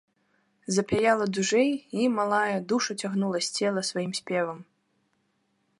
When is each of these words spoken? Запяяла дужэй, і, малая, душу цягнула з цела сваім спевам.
Запяяла 0.77 1.25
дужэй, 1.37 1.69
і, 1.99 2.07
малая, 2.17 2.57
душу 2.73 2.91
цягнула 3.03 3.37
з 3.49 3.65
цела 3.65 3.81
сваім 3.91 4.13
спевам. 4.23 4.59